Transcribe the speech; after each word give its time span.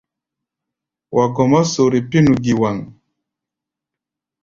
Wa 1.15 1.25
gɔmá 1.35 1.59
sore 1.73 1.99
pínu 2.09 2.33
giwaŋ. 2.43 2.77